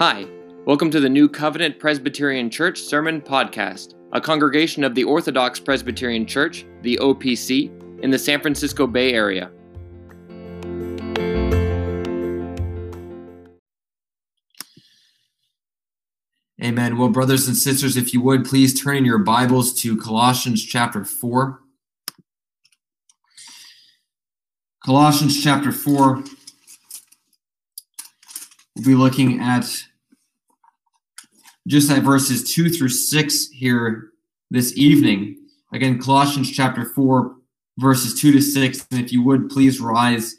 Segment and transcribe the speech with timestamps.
[0.00, 0.26] Hi,
[0.66, 6.26] welcome to the New Covenant Presbyterian Church Sermon Podcast, a congregation of the Orthodox Presbyterian
[6.26, 7.70] Church, the OPC,
[8.02, 9.52] in the San Francisco Bay Area.
[16.60, 16.98] Amen.
[16.98, 21.04] Well, brothers and sisters, if you would please turn in your Bibles to Colossians chapter
[21.04, 21.60] 4.
[24.84, 26.24] Colossians chapter 4.
[28.76, 29.66] We'll be looking at
[31.66, 34.10] just at verses 2 through 6 here
[34.50, 35.36] this evening.
[35.72, 37.36] Again, Colossians chapter 4,
[37.78, 38.86] verses 2 to 6.
[38.90, 40.34] And if you would please rise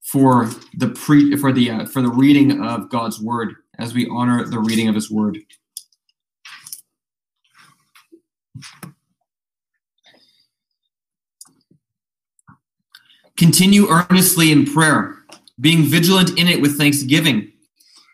[0.00, 4.44] for the pre for the uh, for the reading of God's word as we honor
[4.44, 5.38] the reading of his word.
[13.36, 15.16] Continue earnestly in prayer,
[15.60, 17.50] being vigilant in it with thanksgiving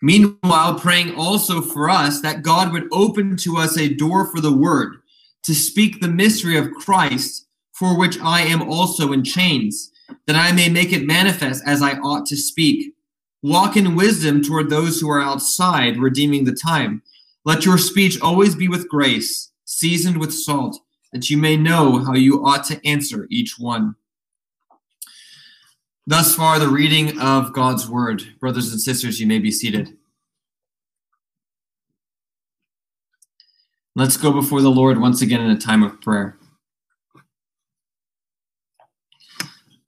[0.02, 4.56] Meanwhile, praying also for us that God would open to us a door for the
[4.56, 4.96] word
[5.44, 9.90] to speak the mystery of Christ, for which I am also in chains,
[10.26, 12.94] that I may make it manifest as I ought to speak.
[13.42, 17.02] Walk in wisdom toward those who are outside, redeeming the time.
[17.44, 20.78] Let your speech always be with grace, seasoned with salt,
[21.12, 23.94] that you may know how you ought to answer each one.
[26.08, 28.22] Thus far, the reading of God's word.
[28.38, 29.96] Brothers and sisters, you may be seated.
[33.96, 36.38] Let's go before the Lord once again in a time of prayer.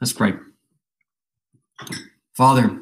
[0.01, 0.35] Let's pray.
[2.37, 2.81] Father,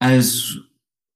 [0.00, 0.56] as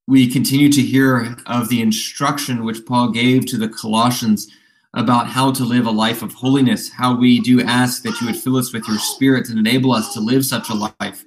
[0.07, 4.51] we continue to hear of the instruction which Paul gave to the Colossians
[4.93, 8.35] about how to live a life of holiness, how we do ask that you would
[8.35, 11.25] fill us with your spirit and enable us to live such a life,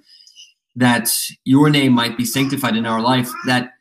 [0.77, 1.11] that
[1.45, 3.73] your name might be sanctified in our life, that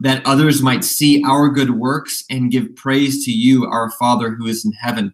[0.00, 4.46] that others might see our good works and give praise to you, our Father who
[4.46, 5.12] is in heaven.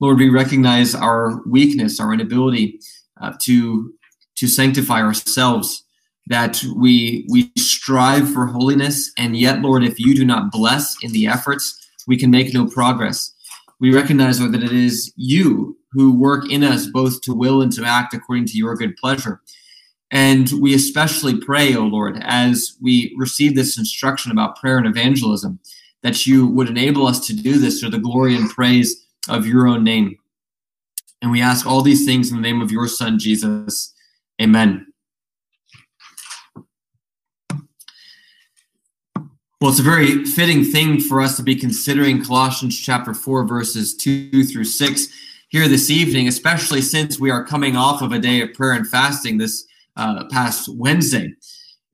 [0.00, 2.80] Lord, we recognize our weakness, our inability
[3.20, 3.94] uh, to
[4.36, 5.84] to sanctify ourselves,
[6.26, 11.12] that we we strive for holiness, and yet, Lord, if you do not bless in
[11.12, 13.33] the efforts, we can make no progress
[13.80, 17.72] we recognize, Lord, that it is you who work in us both to will and
[17.72, 19.40] to act according to your good pleasure.
[20.10, 24.86] And we especially pray, O oh Lord, as we receive this instruction about prayer and
[24.86, 25.58] evangelism,
[26.02, 29.66] that you would enable us to do this to the glory and praise of your
[29.66, 30.16] own name.
[31.22, 33.94] And we ask all these things in the name of your Son, Jesus.
[34.40, 34.93] Amen.
[39.64, 43.96] Well, it's a very fitting thing for us to be considering Colossians chapter 4, verses
[43.96, 45.08] 2 through 6
[45.48, 48.86] here this evening, especially since we are coming off of a day of prayer and
[48.86, 49.66] fasting this
[49.96, 51.32] uh, past Wednesday.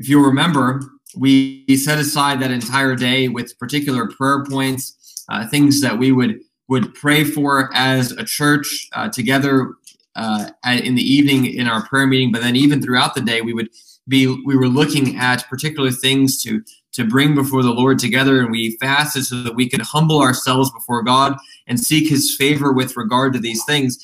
[0.00, 0.80] If you remember,
[1.14, 6.41] we set aside that entire day with particular prayer points, uh, things that we would
[6.66, 9.75] would pray for as a church uh, together
[10.16, 13.53] uh, in the evening in our prayer meeting, but then even throughout the day, we
[13.53, 13.69] would
[14.09, 18.51] be we were looking at particular things to to bring before the Lord together, and
[18.51, 21.37] we fasted so that we could humble ourselves before God
[21.67, 23.99] and seek His favor with regard to these things.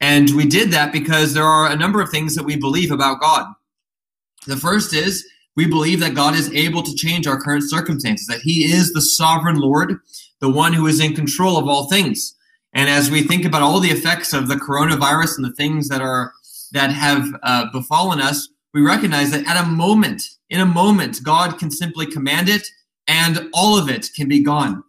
[0.00, 3.20] And we did that because there are a number of things that we believe about
[3.20, 3.46] God.
[4.46, 5.24] The first is
[5.56, 9.00] we believe that God is able to change our current circumstances, that He is the
[9.00, 9.98] sovereign Lord,
[10.40, 12.34] the one who is in control of all things.
[12.72, 16.00] And as we think about all the effects of the coronavirus and the things that
[16.00, 16.32] are
[16.72, 21.58] that have uh, befallen us, we recognize that at a moment, in a moment, God
[21.58, 22.66] can simply command it
[23.08, 24.82] and all of it can be gone.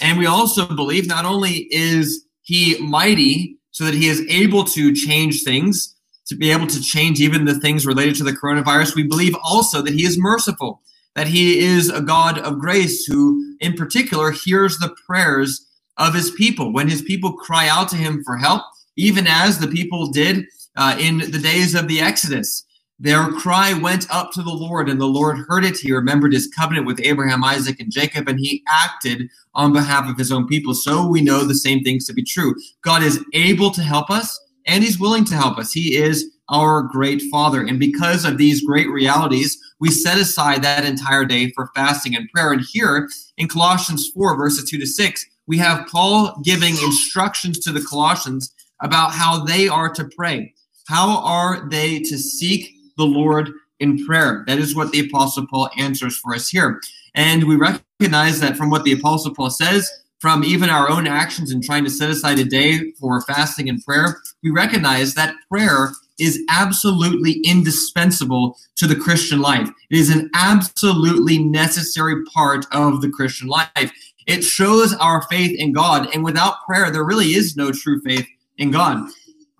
[0.00, 4.94] And we also believe not only is he mighty so that he is able to
[4.94, 5.94] change things,
[6.26, 9.82] to be able to change even the things related to the coronavirus, we believe also
[9.82, 10.80] that he is merciful,
[11.14, 15.66] that he is a God of grace who, in particular, hears the prayers
[15.98, 16.72] of his people.
[16.72, 18.62] When his people cry out to him for help,
[18.96, 20.46] even as the people did
[20.76, 22.64] uh, in the days of the Exodus.
[23.04, 25.76] Their cry went up to the Lord, and the Lord heard it.
[25.76, 30.16] He remembered his covenant with Abraham, Isaac, and Jacob, and he acted on behalf of
[30.16, 30.72] his own people.
[30.72, 32.54] So we know the same things to be true.
[32.80, 35.70] God is able to help us, and he's willing to help us.
[35.70, 37.60] He is our great Father.
[37.60, 42.26] And because of these great realities, we set aside that entire day for fasting and
[42.30, 42.52] prayer.
[42.52, 47.70] And here in Colossians 4, verses 2 to 6, we have Paul giving instructions to
[47.70, 50.54] the Colossians about how they are to pray.
[50.88, 53.50] How are they to seek the Lord
[53.80, 54.44] in prayer.
[54.46, 56.80] That is what the Apostle Paul answers for us here.
[57.14, 61.52] And we recognize that from what the Apostle Paul says, from even our own actions
[61.52, 65.90] in trying to set aside a day for fasting and prayer, we recognize that prayer
[66.18, 69.68] is absolutely indispensable to the Christian life.
[69.90, 73.92] It is an absolutely necessary part of the Christian life.
[74.26, 76.08] It shows our faith in God.
[76.14, 78.26] And without prayer, there really is no true faith
[78.56, 79.06] in God.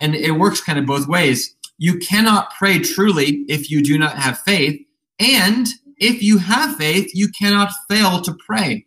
[0.00, 1.54] And it works kind of both ways.
[1.78, 4.80] You cannot pray truly if you do not have faith.
[5.18, 5.66] And
[5.98, 8.86] if you have faith, you cannot fail to pray.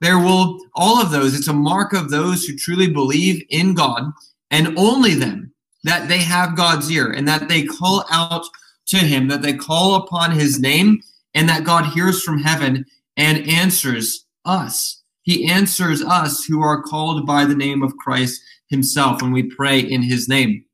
[0.00, 4.12] There will, all of those, it's a mark of those who truly believe in God
[4.50, 5.52] and only them
[5.84, 8.44] that they have God's ear and that they call out
[8.86, 11.00] to Him, that they call upon His name,
[11.34, 12.84] and that God hears from heaven
[13.16, 15.02] and answers us.
[15.22, 19.78] He answers us who are called by the name of Christ Himself when we pray
[19.78, 20.64] in His name.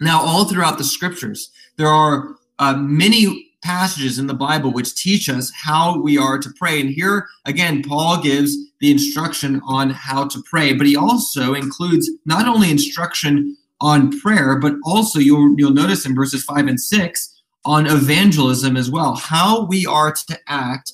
[0.00, 5.28] Now, all throughout the scriptures, there are uh, many passages in the Bible which teach
[5.28, 6.80] us how we are to pray.
[6.80, 12.10] And here, again, Paul gives the instruction on how to pray, but he also includes
[12.24, 17.42] not only instruction on prayer, but also you'll, you'll notice in verses 5 and 6
[17.64, 20.92] on evangelism as well, how we are to act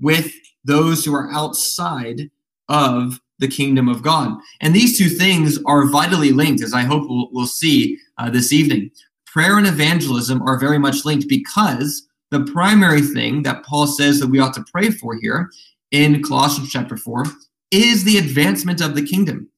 [0.00, 0.32] with
[0.64, 2.30] those who are outside
[2.68, 4.38] of the kingdom of God.
[4.60, 8.52] And these two things are vitally linked, as I hope we'll, we'll see uh, this
[8.52, 8.90] evening
[9.34, 14.28] prayer and evangelism are very much linked because the primary thing that Paul says that
[14.28, 15.50] we ought to pray for here
[15.90, 17.24] in Colossians chapter 4
[17.72, 19.48] is the advancement of the kingdom.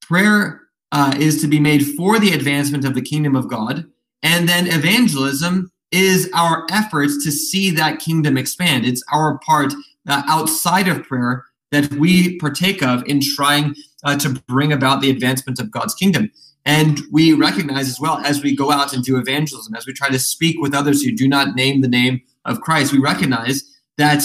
[0.00, 0.62] Prayer
[0.92, 3.84] uh, is to be made for the advancement of the kingdom of God,
[4.22, 8.86] and then evangelism is our efforts to see that kingdom expand.
[8.86, 9.74] It's our part
[10.08, 13.74] uh, outside of prayer that we partake of in trying
[14.04, 16.30] uh, to bring about the advancement of God's kingdom.
[16.66, 20.08] And we recognize as well as we go out and do evangelism, as we try
[20.08, 23.62] to speak with others who do not name the name of Christ, we recognize
[23.96, 24.22] that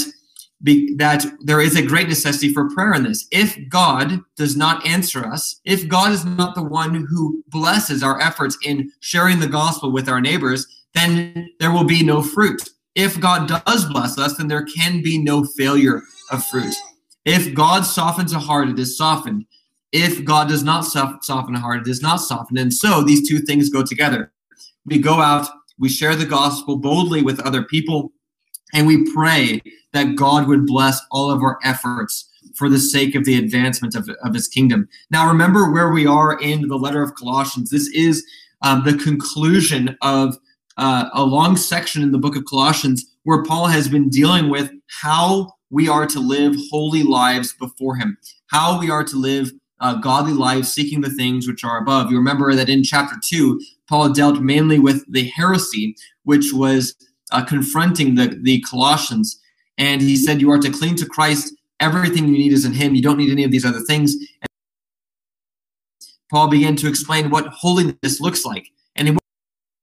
[0.64, 3.28] be, that there is a great necessity for prayer in this.
[3.32, 8.20] If God does not answer us, if God is not the one who blesses our
[8.20, 12.70] efforts in sharing the gospel with our neighbors, then there will be no fruit.
[12.96, 16.02] If God does bless us, then there can be no failure
[16.32, 16.74] of fruit.
[17.26, 19.46] If God softens a heart, it is softened
[19.96, 22.60] if God does not soften a heart, it is not softened.
[22.60, 24.34] And so these two things go together.
[24.86, 25.48] We go out,
[25.80, 28.12] we share the gospel boldly with other people,
[28.74, 29.62] and we pray
[29.94, 34.10] that God would bless all of our efforts for the sake of the advancement of,
[34.22, 34.90] of his kingdom.
[35.12, 37.70] Now, remember where we are in the letter of Colossians.
[37.70, 38.26] This is
[38.64, 40.38] um, the conclusion of
[40.76, 44.72] uh, a long section in the book of Colossians where Paul has been dealing with
[44.88, 48.18] how we are to live holy lives before him,
[48.48, 49.52] how we are to live
[49.82, 52.10] uh, godly lives, seeking the things which are above.
[52.10, 56.96] You remember that in chapter 2, Paul dealt mainly with the heresy, which was
[57.32, 59.38] uh, confronting the, the Colossians.
[59.78, 61.54] And he said, You are to cling to Christ.
[61.82, 62.96] Everything you need is in him.
[62.96, 64.16] You don't need any of these other things.
[64.42, 64.50] And
[66.32, 68.70] Paul began to explain what holiness looks like.
[68.96, 69.18] And in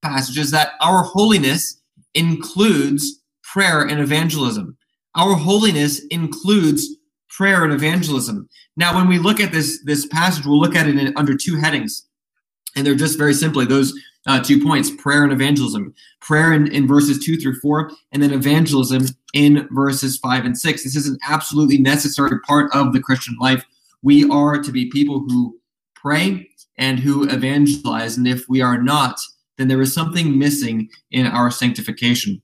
[0.00, 1.82] passages that our holiness
[2.14, 4.78] includes prayer and evangelism.
[5.14, 6.96] Our holiness includes
[7.28, 8.48] prayer and evangelism.
[8.76, 11.56] Now, when we look at this this passage, we'll look at it in, under two
[11.56, 12.06] headings,
[12.76, 13.92] and they're just very simply those
[14.26, 15.94] uh, two points: prayer and evangelism.
[16.20, 20.84] Prayer in, in verses two through four, and then evangelism in verses five and six.
[20.84, 23.64] This is an absolutely necessary part of the Christian life.
[24.02, 25.58] We are to be people who
[25.94, 26.48] pray
[26.78, 29.18] and who evangelize, and if we are not,
[29.58, 32.40] then there is something missing in our sanctification.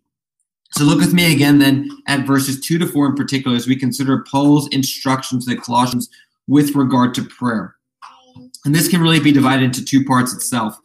[0.73, 3.77] So look with me again then at verses 2 to 4 in particular as we
[3.77, 6.09] consider Paul's instructions to the Colossians
[6.47, 7.77] with regard to prayer.
[8.65, 10.79] And this can really be divided into two parts itself.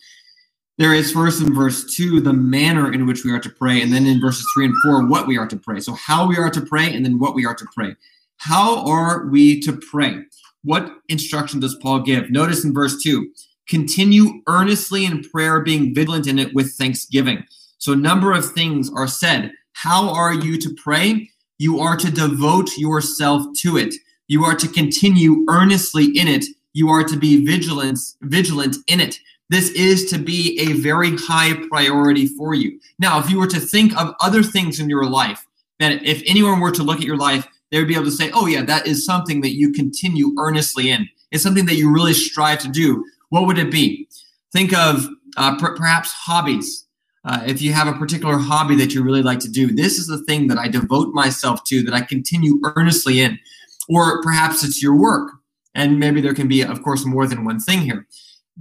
[0.78, 3.94] There is first in verse 2 the manner in which we are to pray, and
[3.94, 5.80] then in verses 3 and 4 what we are to pray.
[5.80, 7.96] So, how we are to pray, and then what we are to pray.
[8.38, 10.24] How are we to pray?
[10.64, 12.32] What instruction does Paul give?
[12.32, 13.32] Notice in verse 2
[13.68, 17.44] continue earnestly in prayer, being vigilant in it with thanksgiving.
[17.78, 21.30] So, a number of things are said how are you to pray?
[21.58, 23.94] You are to devote yourself to it.
[24.28, 26.46] You are to continue earnestly in it.
[26.74, 29.20] You are to be vigilant, vigilant in it.
[29.50, 32.80] This is to be a very high priority for you.
[32.98, 35.46] Now, if you were to think of other things in your life,
[35.80, 38.32] that if anyone were to look at your life, they would be able to say,
[38.34, 41.10] oh, yeah, that is something that you continue earnestly in.
[41.32, 43.04] It's something that you really strive to do.
[43.30, 44.08] What would it be?
[44.52, 46.86] Think of uh, per- perhaps hobbies.
[47.26, 50.08] Uh, if you have a particular hobby that you really like to do, this is
[50.08, 53.40] the thing that I devote myself to, that I continue earnestly in.
[53.88, 55.32] Or perhaps it's your work.
[55.76, 58.06] And maybe there can be, of course, more than one thing here.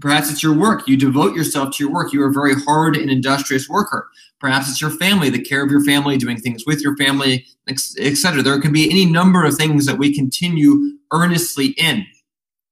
[0.01, 0.89] Perhaps it's your work.
[0.89, 2.13] You devote yourself to your work.
[2.13, 4.09] You are a very hard and industrious worker.
[4.41, 8.43] Perhaps it's your family, the care of your family, doing things with your family, etc.
[8.43, 12.07] There can be any number of things that we continue earnestly in.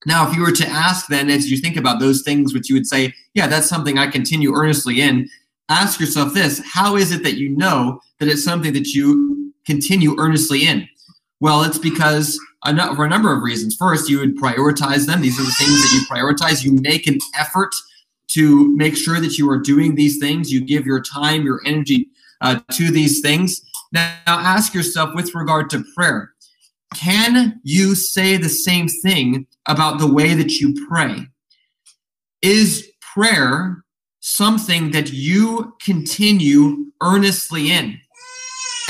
[0.06, 2.74] Now, if you were to ask then, as you think about those things which you
[2.74, 5.28] would say, yeah, that's something I continue earnestly in.
[5.70, 10.18] Ask yourself this How is it that you know that it's something that you continue
[10.18, 10.88] earnestly in?
[11.40, 13.76] Well, it's because for a number of reasons.
[13.76, 15.22] First, you would prioritize them.
[15.22, 16.64] These are the things that you prioritize.
[16.64, 17.70] You make an effort
[18.28, 20.52] to make sure that you are doing these things.
[20.52, 22.08] You give your time, your energy
[22.42, 23.62] uh, to these things.
[23.92, 26.32] Now, ask yourself with regard to prayer
[26.94, 31.28] can you say the same thing about the way that you pray?
[32.42, 33.84] Is prayer
[34.20, 37.98] something that you continue earnestly in?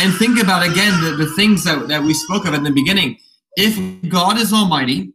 [0.01, 3.19] And think about again the, the things that, that we spoke of in the beginning.
[3.57, 5.13] If God is almighty,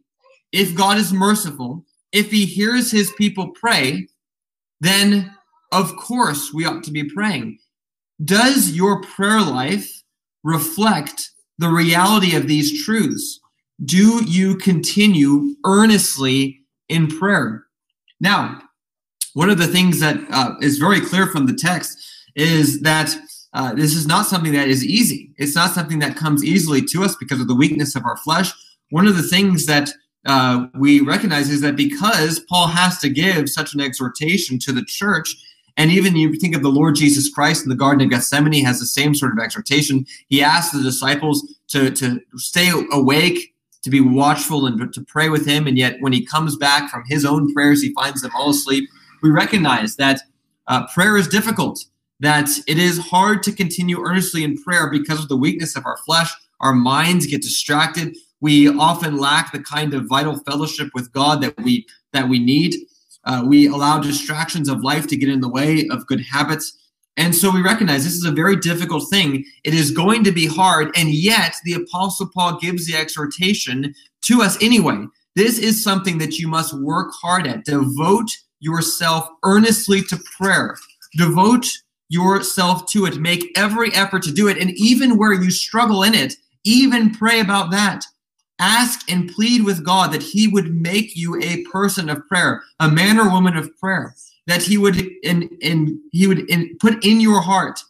[0.52, 4.08] if God is merciful, if he hears his people pray,
[4.80, 5.34] then
[5.72, 7.58] of course we ought to be praying.
[8.24, 10.02] Does your prayer life
[10.44, 13.40] reflect the reality of these truths?
[13.84, 17.66] Do you continue earnestly in prayer?
[18.20, 18.62] Now,
[19.36, 21.98] one of the things that uh, is very clear from the text
[22.36, 23.14] is that
[23.52, 25.30] uh, this is not something that is easy.
[25.36, 28.50] It's not something that comes easily to us because of the weakness of our flesh.
[28.88, 29.90] One of the things that
[30.24, 34.86] uh, we recognize is that because Paul has to give such an exhortation to the
[34.86, 35.36] church,
[35.76, 38.80] and even you think of the Lord Jesus Christ in the Garden of Gethsemane has
[38.80, 40.06] the same sort of exhortation.
[40.28, 45.46] He asks the disciples to, to stay awake, to be watchful, and to pray with
[45.46, 45.66] him.
[45.66, 48.88] And yet, when he comes back from his own prayers, he finds them all asleep.
[49.22, 50.20] We recognize that
[50.66, 51.84] uh, prayer is difficult,
[52.20, 55.96] that it is hard to continue earnestly in prayer because of the weakness of our
[56.06, 56.32] flesh.
[56.60, 58.16] Our minds get distracted.
[58.40, 62.74] We often lack the kind of vital fellowship with God that we that we need.
[63.24, 66.76] Uh, we allow distractions of life to get in the way of good habits.
[67.16, 69.44] And so we recognize this is a very difficult thing.
[69.64, 70.96] It is going to be hard.
[70.96, 75.06] And yet, the Apostle Paul gives the exhortation to us anyway.
[75.34, 77.64] This is something that you must work hard at.
[77.64, 80.76] Devote yourself earnestly to prayer.
[81.16, 81.66] Devote
[82.08, 83.18] yourself to it.
[83.18, 84.58] Make every effort to do it.
[84.58, 86.34] And even where you struggle in it,
[86.64, 88.04] even pray about that
[88.58, 92.90] ask and plead with God that He would make you a person of prayer, a
[92.90, 94.14] man or woman of prayer,
[94.46, 97.80] that He would in in He would in, put in your heart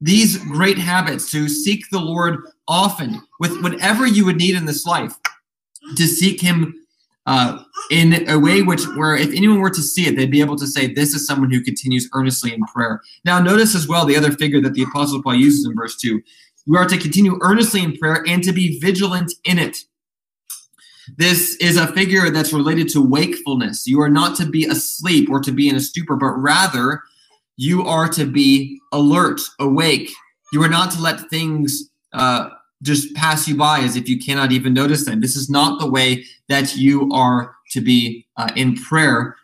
[0.00, 2.38] these great habits to seek the Lord
[2.68, 5.14] often with whatever you would need in this life,
[5.96, 6.83] to seek Him
[7.26, 10.56] uh, in a way which where if anyone were to see it, they'd be able
[10.56, 14.16] to say, "This is someone who continues earnestly in prayer." Now, notice as well the
[14.16, 16.22] other figure that the Apostle Paul uses in verse two.
[16.66, 19.78] We are to continue earnestly in prayer and to be vigilant in it.
[21.18, 23.86] This is a figure that's related to wakefulness.
[23.86, 27.02] You are not to be asleep or to be in a stupor, but rather
[27.56, 30.10] you are to be alert, awake.
[30.52, 32.48] You are not to let things uh,
[32.82, 35.20] just pass you by as if you cannot even notice them.
[35.20, 39.36] This is not the way that you are to be uh, in prayer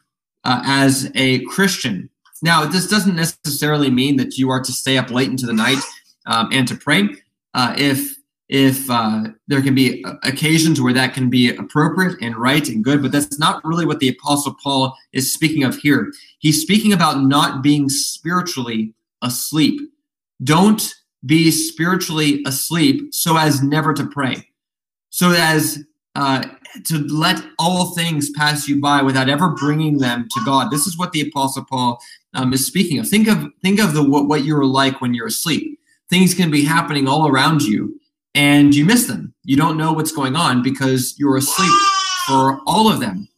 [0.45, 2.11] uh, as a Christian.
[2.43, 5.79] Now, this doesn't necessarily mean that you are to stay up late into the night
[6.27, 7.09] um, and to pray.
[7.55, 8.17] Uh, if
[8.49, 13.01] if uh, there can be occasions where that can be appropriate and right and good,
[13.01, 16.13] but that's not really what the Apostle Paul is speaking of here.
[16.41, 19.81] He's speaking about not being spiritually asleep.
[20.43, 24.49] Don't be spiritually asleep so as never to pray,
[25.11, 25.85] so as
[26.15, 26.45] uh,
[26.85, 30.71] to let all things pass you by without ever bringing them to God.
[30.71, 32.01] This is what the Apostle Paul
[32.35, 33.09] um, is speaking of.
[33.09, 35.79] Think of think of the what, what you're like when you're asleep.
[36.09, 38.01] Things can be happening all around you
[38.35, 39.35] and you miss them.
[39.45, 41.73] You don't know what's going on because you're asleep
[42.27, 43.29] for all of them.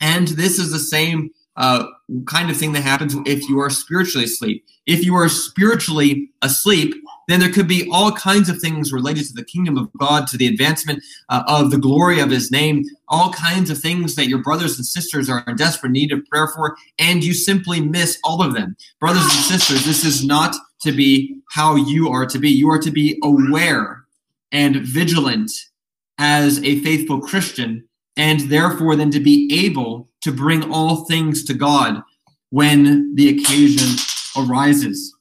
[0.00, 1.86] And this is the same uh,
[2.26, 4.64] kind of thing that happens if you are spiritually asleep.
[4.86, 6.94] If you are spiritually asleep,
[7.28, 10.36] then there could be all kinds of things related to the kingdom of God, to
[10.36, 14.42] the advancement uh, of the glory of his name, all kinds of things that your
[14.42, 18.42] brothers and sisters are in desperate need of prayer for, and you simply miss all
[18.42, 18.76] of them.
[19.00, 22.50] Brothers and sisters, this is not to be how you are to be.
[22.50, 24.04] You are to be aware
[24.50, 25.50] and vigilant
[26.18, 31.54] as a faithful Christian, and therefore then to be able to bring all things to
[31.54, 32.02] God
[32.50, 33.88] when the occasion
[34.36, 35.14] arises.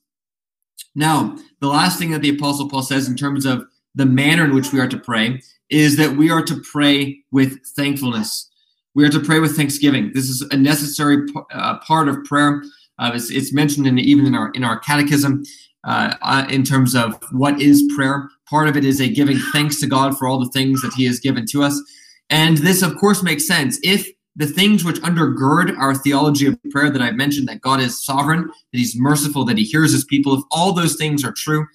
[0.95, 4.53] Now, the last thing that the Apostle Paul says in terms of the manner in
[4.53, 8.50] which we are to pray is that we are to pray with thankfulness.
[8.93, 10.12] We are to pray with thanksgiving.
[10.13, 12.63] This is a necessary uh, part of prayer.
[13.00, 15.43] Uh, it's, it's, mentioned in, even in our in our catechism
[15.86, 18.29] uh, uh in terms of what is prayer.
[18.50, 21.05] Part of it is a giving thanks to God for all the things that He
[21.05, 21.81] has given to us.
[22.29, 23.79] And this, of course, makes sense.
[23.81, 28.03] If the things which undergird our theology of prayer that I've mentioned, that God is
[28.03, 31.67] sovereign, that He's merciful, that He hears His people, if all those things are true,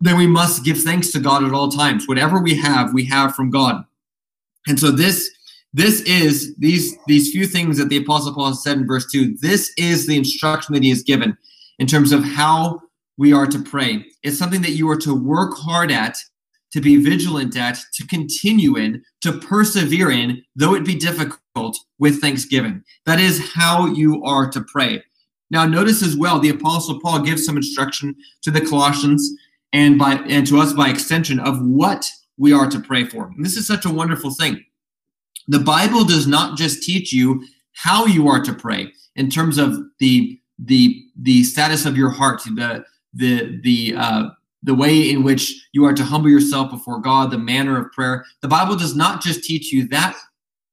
[0.00, 2.06] then we must give thanks to God at all times.
[2.06, 3.84] Whatever we have, we have from God.
[4.66, 5.30] And so this
[5.72, 9.36] This is these these few things that the apostle Paul said in verse 2.
[9.40, 11.36] This is the instruction that he has given
[11.78, 12.80] in terms of how
[13.16, 14.04] we are to pray.
[14.22, 16.16] It's something that you are to work hard at,
[16.72, 22.20] to be vigilant at, to continue in, to persevere in, though it be difficult with
[22.20, 22.82] thanksgiving.
[23.06, 25.02] That is how you are to pray.
[25.50, 29.30] Now, notice as well, the Apostle Paul gives some instruction to the Colossians
[29.72, 32.06] and by and to us by extension of what
[32.36, 33.26] we are to pray for.
[33.26, 34.64] And this is such a wonderful thing.
[35.46, 39.78] The Bible does not just teach you how you are to pray in terms of
[39.98, 42.84] the the the status of your heart, the
[43.14, 44.28] the the uh,
[44.62, 48.24] the way in which you are to humble yourself before God, the manner of prayer.
[48.42, 50.16] The Bible does not just teach you that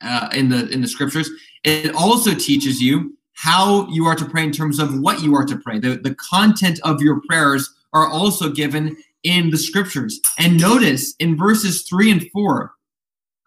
[0.02, 1.30] uh, in the in the scriptures.
[1.64, 5.46] It also teaches you how you are to pray in terms of what you are
[5.46, 5.80] to pray.
[5.80, 10.20] The, the content of your prayers are also given in the scriptures.
[10.40, 12.72] And notice in verses 3 and 4,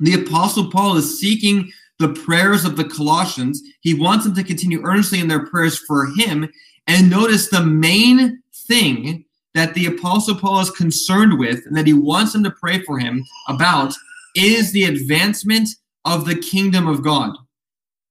[0.00, 3.62] the Apostle Paul is seeking the prayers of the Colossians.
[3.80, 6.49] He wants them to continue earnestly in their prayers for him.
[6.87, 9.25] And notice the main thing
[9.59, 12.97] that the Apostle Paul is concerned with and that he wants them to pray for
[12.97, 13.93] him about
[14.37, 15.69] is the advancement
[16.05, 17.37] of the kingdom of God.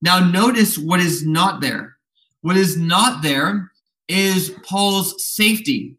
[0.02, 1.96] Now, notice what is not there.
[2.42, 3.72] What is not there
[4.10, 5.96] is Paul's safety.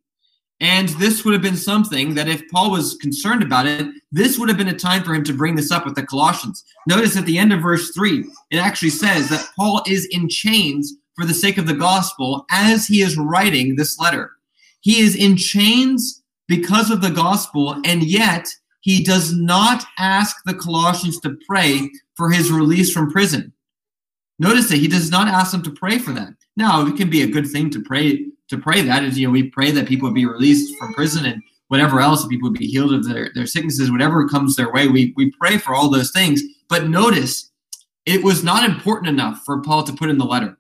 [0.61, 4.51] And this would have been something that if Paul was concerned about it, this would
[4.51, 6.63] have been a time for him to bring this up with the Colossians.
[6.87, 10.95] Notice at the end of verse 3, it actually says that Paul is in chains
[11.17, 14.33] for the sake of the gospel as he is writing this letter.
[14.81, 18.49] He is in chains because of the gospel, and yet
[18.81, 23.53] he does not ask the Colossians to pray for his release from prison.
[24.39, 26.35] Notice that he does not ask them to pray for that.
[26.57, 29.33] Now, it can be a good thing to pray to pray that is, you know,
[29.33, 32.67] we pray that people would be released from prison and whatever else, people would be
[32.67, 34.89] healed of their, their sicknesses, whatever comes their way.
[34.89, 36.43] We, we pray for all those things.
[36.69, 37.51] But notice,
[38.07, 40.58] it was not important enough for Paul to put in the letter.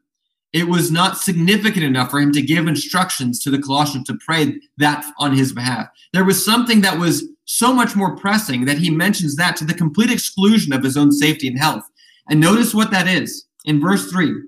[0.52, 4.58] It was not significant enough for him to give instructions to the Colossians to pray
[4.78, 5.88] that on his behalf.
[6.12, 9.74] There was something that was so much more pressing that he mentions that to the
[9.74, 11.84] complete exclusion of his own safety and health.
[12.28, 14.42] And notice what that is in verse 3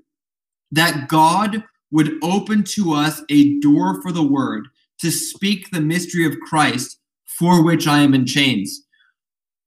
[0.73, 4.69] that God would open to us a door for the word
[5.01, 8.85] to speak the mystery of Christ for which I am in chains.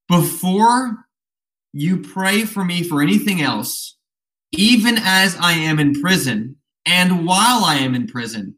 [0.08, 1.06] Before
[1.74, 3.98] you pray for me for anything else,
[4.58, 8.56] even as I am in prison and while I am in prison,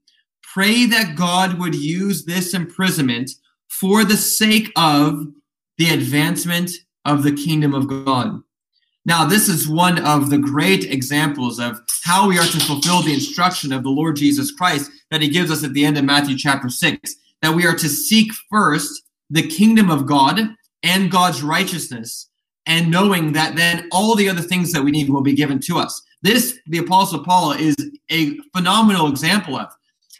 [0.54, 3.32] pray that God would use this imprisonment
[3.70, 5.26] for the sake of
[5.78, 6.72] the advancement
[7.04, 8.42] of the kingdom of God.
[9.06, 13.14] Now, this is one of the great examples of how we are to fulfill the
[13.14, 16.38] instruction of the Lord Jesus Christ that he gives us at the end of Matthew
[16.38, 20.40] chapter 6 that we are to seek first the kingdom of God
[20.82, 22.30] and God's righteousness,
[22.68, 25.78] and knowing that then all the other things that we need will be given to
[25.78, 26.02] us.
[26.22, 27.76] This, the Apostle Paul, is
[28.10, 29.70] a phenomenal example of.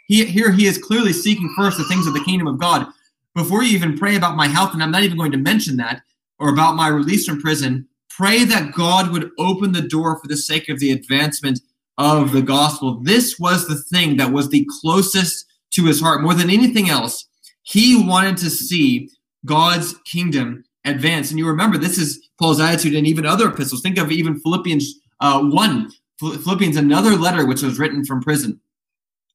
[0.08, 2.88] He, here he is clearly seeking first the things of the kingdom of God.
[3.34, 6.04] Before you even pray about my health, and I'm not even going to mention that,
[6.38, 10.38] or about my release from prison, Pray that God would open the door for the
[10.38, 11.60] sake of the advancement
[11.98, 13.02] of the gospel.
[13.04, 17.28] This was the thing that was the closest to his heart more than anything else.
[17.64, 19.10] He wanted to see
[19.44, 21.30] God's kingdom advance.
[21.30, 23.82] And you remember, this is Paul's attitude in even other epistles.
[23.82, 28.60] Think of even Philippians uh, 1, Philippians, another letter which was written from prison.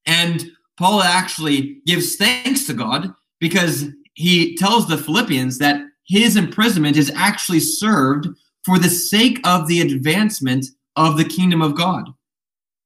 [0.05, 6.97] And Paul actually gives thanks to God because he tells the Philippians that his imprisonment
[6.97, 8.27] is actually served
[8.65, 12.09] for the sake of the advancement of the kingdom of God.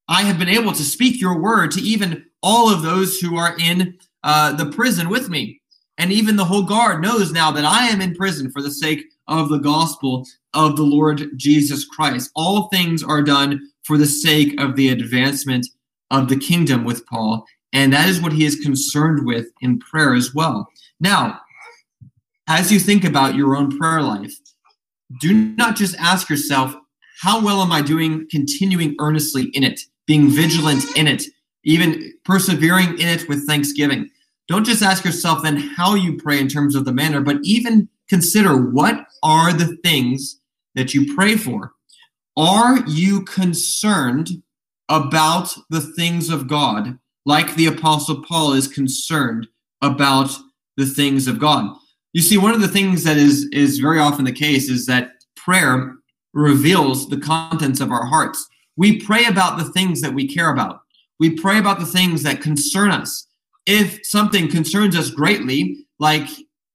[0.08, 3.56] I have been able to speak your word to even all of those who are
[3.60, 5.62] in uh, the prison with me.
[5.98, 9.06] And even the whole guard knows now that I am in prison for the sake
[9.28, 12.32] of the gospel of the Lord Jesus Christ.
[12.36, 15.68] All things are done for the sake of the advancement
[16.12, 17.46] of the kingdom with Paul.
[17.74, 20.70] And that is what he is concerned with in prayer as well.
[21.00, 21.40] Now,
[22.48, 24.34] as you think about your own prayer life,
[25.20, 26.76] do not just ask yourself,
[27.22, 31.24] how well am I doing continuing earnestly in it, being vigilant in it,
[31.64, 34.10] even persevering in it with thanksgiving?
[34.48, 37.90] Don't just ask yourself then how you pray in terms of the manner, but even
[38.08, 40.40] consider what are the things
[40.76, 41.72] that you pray for.
[42.38, 44.44] Are you concerned
[44.90, 49.48] about the things of God, like the Apostle Paul is concerned
[49.82, 50.30] about
[50.78, 51.76] the things of God?
[52.14, 55.12] You see, one of the things that is is very often the case is that
[55.36, 55.96] prayer
[56.34, 58.48] reveals the contents of our hearts.
[58.78, 60.82] We pray about the things that we care about.
[61.20, 63.28] We pray about the things that concern us.
[63.66, 66.28] If something concerns us greatly, like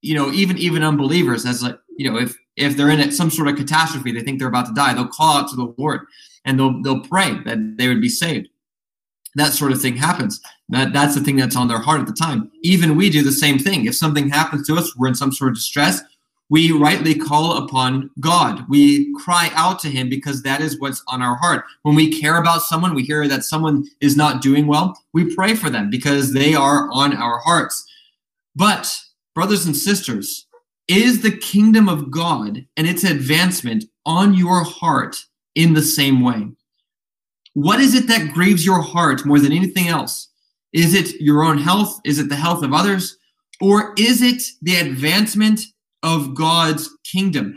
[0.02, 3.48] you know, even even unbelievers, as like you know, if if they're in some sort
[3.48, 6.00] of catastrophe, they think they're about to die, they'll call out to the Lord
[6.44, 8.48] and they'll they'll pray that they would be saved.
[9.36, 10.40] That sort of thing happens.
[10.68, 12.50] That that's the thing that's on their heart at the time.
[12.62, 13.86] Even we do the same thing.
[13.86, 16.00] If something happens to us, we're in some sort of distress,
[16.50, 18.64] we rightly call upon God.
[18.68, 21.64] We cry out to Him because that is what's on our heart.
[21.82, 25.54] When we care about someone, we hear that someone is not doing well, we pray
[25.54, 27.86] for them because they are on our hearts.
[28.56, 29.00] But,
[29.32, 30.46] brothers and sisters,
[30.88, 36.48] is the kingdom of God and its advancement on your heart in the same way?
[37.54, 40.28] What is it that grieves your heart more than anything else?
[40.72, 42.00] Is it your own health?
[42.04, 43.18] Is it the health of others?
[43.60, 45.60] Or is it the advancement
[46.02, 47.56] of God's kingdom?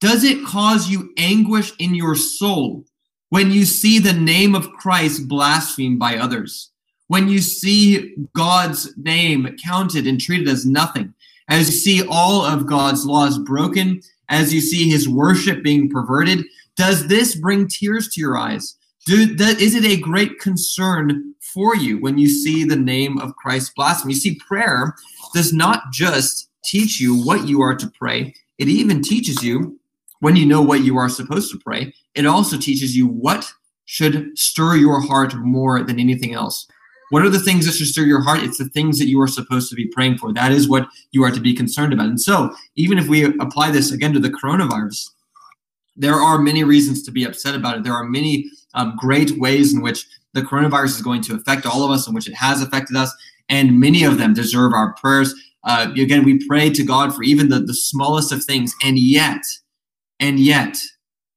[0.00, 2.84] Does it cause you anguish in your soul
[3.30, 6.70] when you see the name of Christ blasphemed by others?
[7.08, 11.14] When you see God's name counted and treated as nothing?
[11.48, 14.00] As you see all of God's laws broken?
[14.28, 16.44] As you see his worship being perverted?
[16.76, 18.76] Does this bring tears to your eyes?
[19.06, 23.36] Do, do, is it a great concern for you when you see the name of
[23.36, 24.14] Christ blasphemed?
[24.14, 24.94] You see, prayer
[25.34, 28.34] does not just teach you what you are to pray.
[28.58, 29.78] It even teaches you
[30.20, 31.92] when you know what you are supposed to pray.
[32.14, 33.52] It also teaches you what
[33.86, 36.66] should stir your heart more than anything else.
[37.10, 38.42] What are the things that should stir your heart?
[38.42, 40.32] It's the things that you are supposed to be praying for.
[40.32, 42.06] That is what you are to be concerned about.
[42.06, 45.10] And so, even if we apply this again to the coronavirus,
[45.96, 47.84] there are many reasons to be upset about it.
[47.84, 51.84] There are many um, great ways in which the coronavirus is going to affect all
[51.84, 53.14] of us, in which it has affected us,
[53.48, 55.34] and many of them deserve our prayers.
[55.64, 58.74] Uh, again, we pray to God for even the, the smallest of things.
[58.82, 59.40] And yet,
[60.20, 60.76] and yet,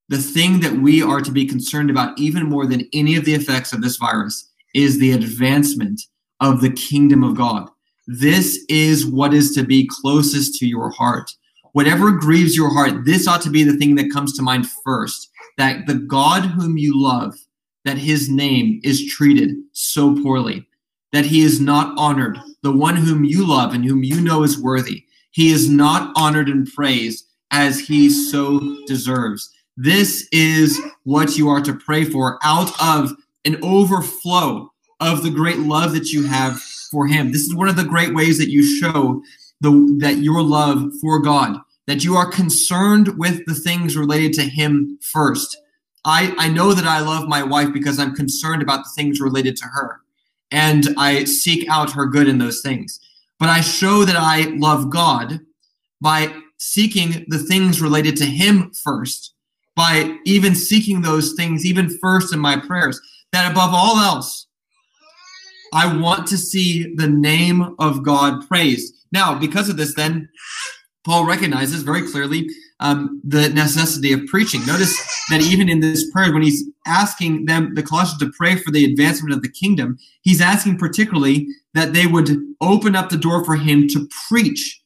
[0.09, 3.33] the thing that we are to be concerned about even more than any of the
[3.33, 6.01] effects of this virus is the advancement
[6.39, 7.69] of the kingdom of God.
[8.07, 11.31] This is what is to be closest to your heart.
[11.73, 15.29] Whatever grieves your heart, this ought to be the thing that comes to mind first
[15.57, 17.33] that the God whom you love,
[17.83, 20.67] that his name is treated so poorly
[21.11, 22.37] that he is not honored.
[22.67, 26.49] The one whom you love and whom you know is worthy, he is not honored
[26.49, 29.49] and praised as he so deserves.
[29.77, 33.13] This is what you are to pray for out of
[33.45, 37.31] an overflow of the great love that you have for him.
[37.31, 39.23] This is one of the great ways that you show
[39.61, 44.43] the, that your love for God, that you are concerned with the things related to
[44.43, 45.57] him first.
[46.03, 49.55] I, I know that I love my wife because I'm concerned about the things related
[49.55, 50.01] to her
[50.51, 52.99] and I seek out her good in those things.
[53.39, 55.39] But I show that I love God
[56.01, 59.33] by seeking the things related to Him first,
[59.75, 62.99] by even seeking those things even first in my prayers,
[63.31, 64.47] that above all else,
[65.73, 68.93] I want to see the name of God praised.
[69.11, 70.29] Now, because of this, then,
[71.05, 74.65] Paul recognizes very clearly um, the necessity of preaching.
[74.65, 74.95] Notice
[75.29, 78.85] that even in this prayer, when he's asking them, the Colossians, to pray for the
[78.85, 82.29] advancement of the kingdom, he's asking particularly that they would
[82.61, 84.81] open up the door for him to preach.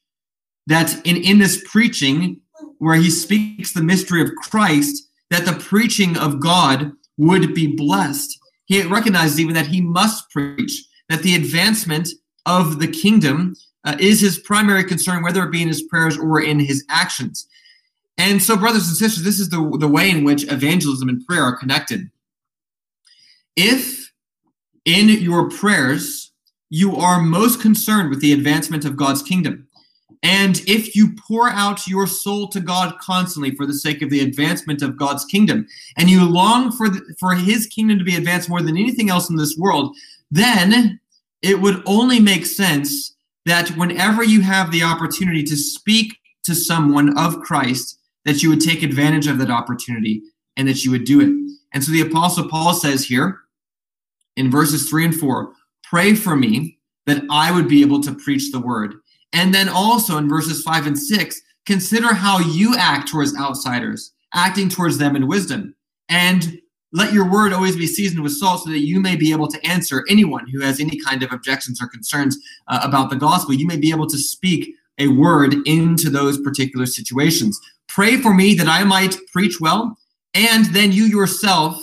[0.68, 2.40] That in, in this preaching,
[2.78, 8.38] where he speaks the mystery of Christ, that the preaching of God would be blessed.
[8.66, 12.10] He recognizes even that he must preach, that the advancement
[12.46, 16.42] of the kingdom uh, is his primary concern, whether it be in his prayers or
[16.42, 17.48] in his actions.
[18.18, 21.44] And so, brothers and sisters, this is the, the way in which evangelism and prayer
[21.44, 22.10] are connected.
[23.56, 24.12] If
[24.86, 26.32] in your prayers
[26.70, 29.68] you are most concerned with the advancement of God's kingdom,
[30.24, 34.22] and if you pour out your soul to God constantly for the sake of the
[34.22, 35.66] advancement of God's kingdom,
[35.98, 39.30] and you long for, the, for his kingdom to be advanced more than anything else
[39.30, 39.96] in this world,
[40.30, 41.00] then
[41.42, 47.18] it would only make sense that whenever you have the opportunity to speak to someone
[47.18, 50.22] of Christ, that you would take advantage of that opportunity
[50.58, 51.30] and that you would do it.
[51.74, 53.40] And so the Apostle Paul says here
[54.36, 55.54] in verses three and four,
[55.84, 58.96] pray for me that I would be able to preach the word.
[59.34, 64.70] And then also in verses five and six, consider how you act towards outsiders, acting
[64.70, 65.76] towards them in wisdom.
[66.10, 66.60] And
[66.94, 69.66] let your word always be seasoned with salt so that you may be able to
[69.66, 73.54] answer anyone who has any kind of objections or concerns uh, about the gospel.
[73.54, 77.60] You may be able to speak a word into those particular situations.
[77.94, 79.98] Pray for me that I might preach well,
[80.34, 81.78] and then you yourself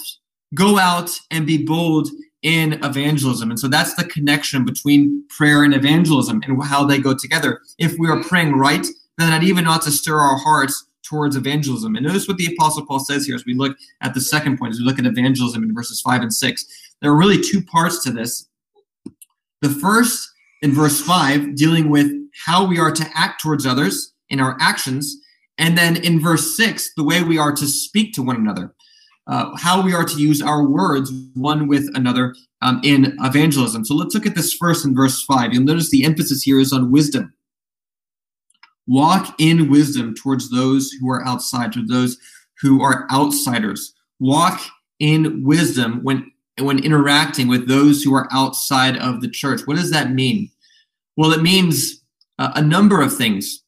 [0.54, 2.08] go out and be bold
[2.42, 3.50] in evangelism.
[3.50, 7.60] And so that's the connection between prayer and evangelism and how they go together.
[7.78, 8.86] If we are praying right,
[9.18, 11.94] then that even ought to stir our hearts towards evangelism.
[11.94, 14.72] And notice what the Apostle Paul says here as we look at the second point,
[14.72, 16.66] as we look at evangelism in verses 5 and 6.
[17.02, 18.48] There are really two parts to this.
[19.60, 20.30] The first,
[20.62, 22.10] in verse 5, dealing with
[22.46, 25.18] how we are to act towards others in our actions,
[25.58, 28.74] And then in verse 6, the way we are to speak to one another,
[29.26, 33.84] uh, how we are to use our words one with another um, in evangelism.
[33.84, 35.52] So let's look at this first in verse 5.
[35.52, 37.34] You'll notice the emphasis here is on wisdom.
[38.86, 42.16] Walk in wisdom towards those who are outside, to those
[42.60, 43.94] who are outsiders.
[44.18, 44.60] Walk
[44.98, 49.60] in wisdom when when interacting with those who are outside of the church.
[49.64, 50.50] What does that mean?
[51.16, 52.02] Well, it means
[52.38, 53.62] uh, a number of things.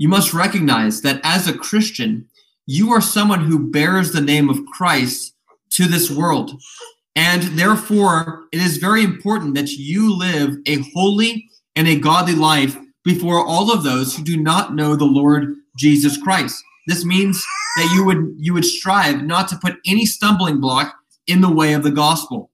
[0.00, 2.26] You must recognize that as a Christian,
[2.64, 5.34] you are someone who bears the name of Christ
[5.72, 6.58] to this world.
[7.14, 12.78] And therefore, it is very important that you live a holy and a godly life
[13.04, 16.64] before all of those who do not know the Lord Jesus Christ.
[16.86, 17.44] This means
[17.76, 20.94] that you would you would strive not to put any stumbling block
[21.26, 22.50] in the way of the gospel.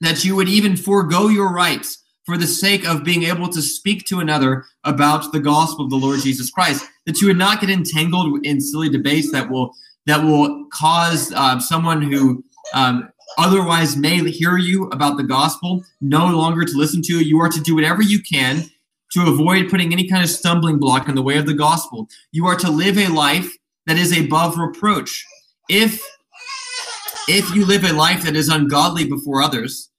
[0.00, 4.06] That you would even forego your rights for the sake of being able to speak
[4.06, 6.84] to another about the gospel of the Lord Jesus Christ.
[7.06, 9.74] That you would not get entangled in silly debates that will
[10.06, 13.08] that will cause uh, someone who um,
[13.38, 17.20] otherwise may hear you about the gospel no longer to listen to.
[17.20, 18.64] You are to do whatever you can
[19.12, 22.08] to avoid putting any kind of stumbling block in the way of the gospel.
[22.32, 23.50] You are to live a life
[23.86, 25.24] that is above reproach.
[25.68, 26.02] If
[27.26, 29.90] if you live a life that is ungodly before others,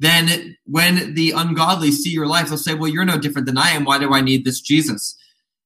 [0.00, 3.70] then when the ungodly see your life, they'll say, Well, you're no different than I
[3.70, 3.84] am.
[3.84, 5.16] Why do I need this Jesus?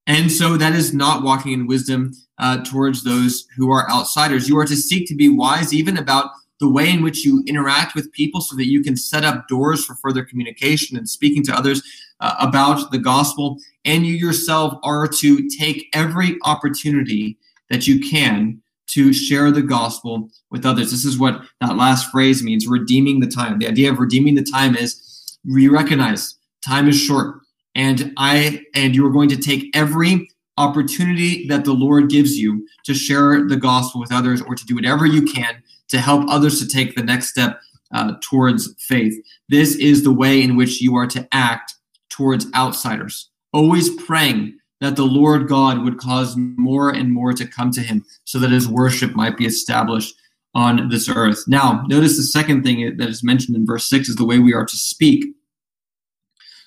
[0.06, 4.48] And so that is not walking in wisdom uh, towards those who are outsiders.
[4.48, 7.94] You are to seek to be wise even about the way in which you interact
[7.94, 11.54] with people so that you can set up doors for further communication and speaking to
[11.54, 11.82] others
[12.20, 13.58] uh, about the gospel.
[13.84, 17.38] And you yourself are to take every opportunity
[17.70, 18.60] that you can
[18.94, 20.90] to share the gospel with others.
[20.90, 23.58] This is what that last phrase means redeeming the time.
[23.58, 27.40] The idea of redeeming the time is we recognize time is short
[27.74, 32.66] and I and you are going to take every opportunity that the Lord gives you
[32.84, 36.60] to share the gospel with others or to do whatever you can to help others
[36.60, 37.60] to take the next step
[37.92, 39.14] uh, towards faith.
[39.48, 41.74] This is the way in which you are to act
[42.10, 47.70] towards outsiders, always praying that the Lord God would cause more and more to come
[47.70, 50.14] to him so that his worship might be established
[50.54, 51.42] on this earth.
[51.48, 54.52] Now, notice the second thing that is mentioned in verse 6 is the way we
[54.52, 55.24] are to speak.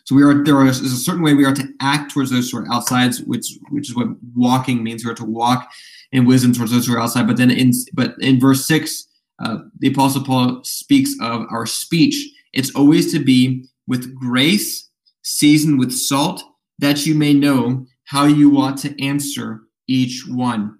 [0.06, 2.60] So we are there is a certain way we are to act towards those who
[2.60, 5.04] are outside, which which is what walking means.
[5.04, 5.70] We are to walk
[6.12, 7.28] in wisdom towards those who are outside.
[7.28, 9.06] But then in but in verse six,
[9.44, 12.16] uh, the apostle Paul speaks of our speech.
[12.54, 14.90] It's always to be with grace,
[15.24, 16.42] seasoned with salt,
[16.80, 20.80] that you may know how you ought to answer each one.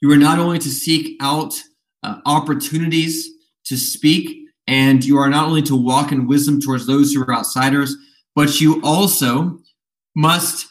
[0.00, 1.54] You are not only to seek out
[2.02, 3.28] uh, opportunities
[3.66, 7.32] to speak, and you are not only to walk in wisdom towards those who are
[7.32, 7.96] outsiders,
[8.34, 9.58] but you also
[10.16, 10.66] must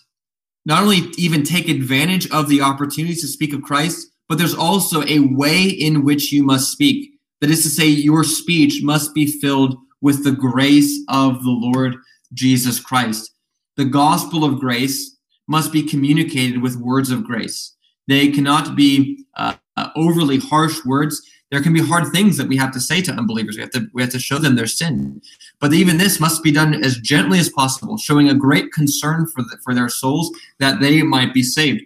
[0.65, 5.01] not only even take advantage of the opportunities to speak of Christ, but there's also
[5.03, 7.11] a way in which you must speak.
[7.39, 11.95] That is to say, your speech must be filled with the grace of the Lord
[12.33, 13.31] Jesus Christ.
[13.77, 15.17] The gospel of grace
[15.51, 17.75] must be communicated with words of grace.
[18.07, 21.21] They cannot be uh, uh, overly harsh words.
[21.51, 23.57] There can be hard things that we have to say to unbelievers.
[23.57, 25.21] We have to we have to show them their sin.
[25.59, 29.43] But even this must be done as gently as possible, showing a great concern for
[29.43, 31.83] the, for their souls that they might be saved.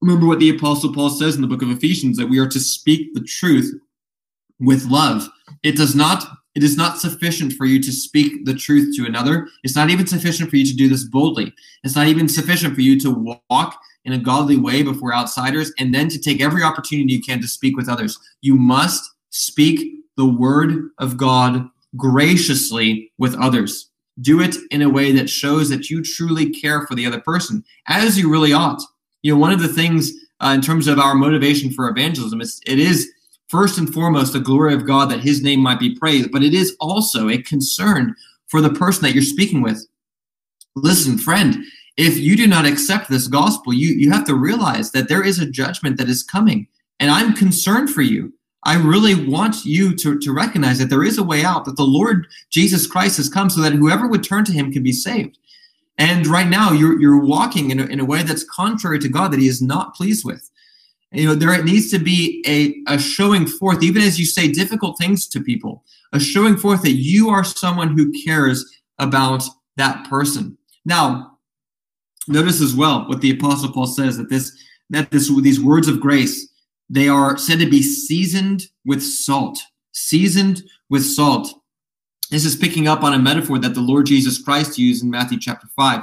[0.00, 2.60] Remember what the apostle Paul says in the book of Ephesians that we are to
[2.60, 3.72] speak the truth
[4.58, 5.28] with love.
[5.62, 9.48] It does not it is not sufficient for you to speak the truth to another.
[9.64, 11.52] It's not even sufficient for you to do this boldly.
[11.82, 15.94] It's not even sufficient for you to walk in a godly way before outsiders and
[15.94, 18.18] then to take every opportunity you can to speak with others.
[18.40, 23.90] You must speak the word of God graciously with others.
[24.20, 27.64] Do it in a way that shows that you truly care for the other person,
[27.88, 28.80] as you really ought.
[29.22, 32.60] You know, one of the things uh, in terms of our motivation for evangelism is
[32.66, 33.10] it is
[33.48, 36.54] first and foremost the glory of God that his name might be praised, but it
[36.54, 38.14] is also a concern
[38.46, 39.86] for the person that you're speaking with.
[40.76, 41.64] Listen, friend,
[41.96, 45.38] if you do not accept this gospel, you, you have to realize that there is
[45.38, 46.66] a judgment that is coming.
[46.98, 48.32] And I'm concerned for you.
[48.64, 51.82] I really want you to, to recognize that there is a way out, that the
[51.82, 55.38] Lord Jesus Christ has come so that whoever would turn to him can be saved.
[55.98, 59.32] And right now, you're, you're walking in a, in a way that's contrary to God
[59.32, 60.50] that he is not pleased with
[61.14, 64.98] you know there needs to be a, a showing forth even as you say difficult
[64.98, 68.64] things to people a showing forth that you are someone who cares
[68.98, 69.42] about
[69.76, 70.56] that person.
[70.84, 71.38] Now
[72.28, 74.56] notice as well what the apostle paul says that this
[74.90, 76.48] that this these words of grace
[76.88, 79.58] they are said to be seasoned with salt
[79.92, 81.60] seasoned with salt.
[82.30, 85.38] This is picking up on a metaphor that the lord jesus christ used in matthew
[85.38, 86.02] chapter 5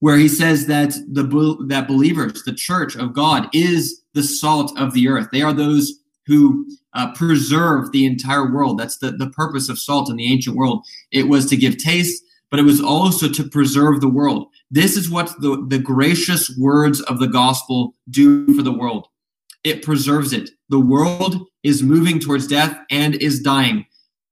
[0.00, 1.22] where he says that the
[1.68, 5.28] that believers, the church of God, is the salt of the earth.
[5.30, 5.92] They are those
[6.26, 8.78] who uh, preserve the entire world.
[8.78, 10.84] That's the, the purpose of salt in the ancient world.
[11.12, 14.48] It was to give taste, but it was also to preserve the world.
[14.70, 19.06] This is what the, the gracious words of the gospel do for the world.
[19.64, 20.50] It preserves it.
[20.68, 23.86] The world is moving towards death and is dying.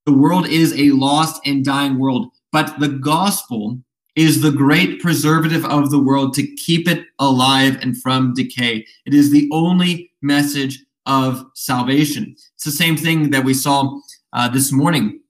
[0.07, 3.78] The world is a lost and dying world, but the gospel
[4.18, 8.85] is the great preservative of the world to keep it alive and from decay.
[9.07, 12.35] It is the only message of salvation.
[12.57, 13.96] It's the same thing that we saw
[14.33, 15.20] uh, this morning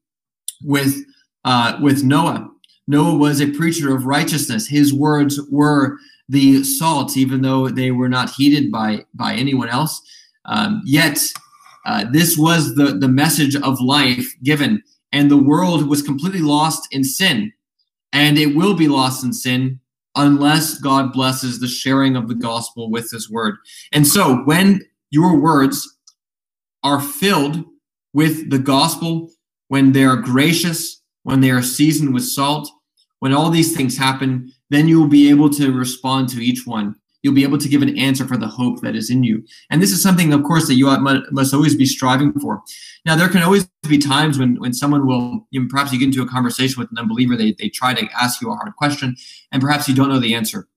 [0.64, 1.04] with
[1.44, 2.48] uh, with Noah.
[2.86, 4.66] Noah was a preacher of righteousness.
[4.66, 5.98] His words were
[6.30, 10.00] the salt, even though they were not heeded by by anyone else.
[10.46, 11.18] Um, yet,
[11.84, 16.88] uh, this was the the message of life given, and the world was completely lost
[16.90, 17.52] in sin
[18.12, 19.80] and it will be lost in sin
[20.14, 23.56] unless God blesses the sharing of the gospel with his word.
[23.92, 25.96] And so when your words
[26.82, 27.64] are filled
[28.12, 29.30] with the gospel,
[29.68, 32.68] when they are gracious, when they are seasoned with salt,
[33.20, 36.94] when all these things happen, then you will be able to respond to each one
[37.22, 39.44] you'll be able to give an answer for the hope that is in you.
[39.70, 40.86] And this is something, of course, that you
[41.30, 42.62] must always be striving for.
[43.04, 46.06] Now, there can always be times when, when someone will, you know, perhaps you get
[46.06, 49.16] into a conversation with an unbeliever, they, they try to ask you a hard question,
[49.50, 50.68] and perhaps you don't know the answer.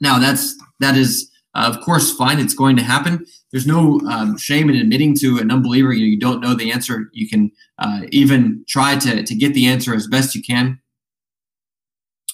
[0.00, 2.38] Now, that's that is, uh, of course, fine.
[2.38, 3.26] It's going to happen.
[3.52, 6.72] There's no um, shame in admitting to an unbeliever you, know, you don't know the
[6.72, 7.10] answer.
[7.12, 10.80] You can uh, even try to, to get the answer as best you can.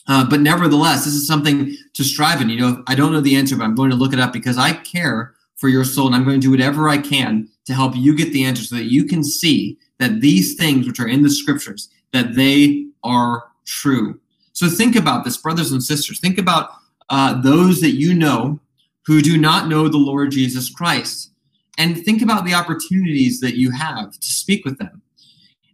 [0.09, 2.49] Uh, but nevertheless, this is something to strive in.
[2.49, 4.59] You know, I don't know the answer, but I'm going to look it up because
[4.59, 7.97] I care for your soul and I'm going to do whatever I can to help
[7.97, 11.23] you get the answer so that you can see that these things which are in
[11.23, 14.21] the scriptures, that they are true.
[14.53, 16.21] So think about this, brothers and sisters.
[16.21, 16.71] Think about
[17.11, 18.61] uh, those that you know
[19.07, 21.31] who do not know the Lord Jesus Christ.
[21.79, 25.03] And think about the opportunities that you have to speak with them.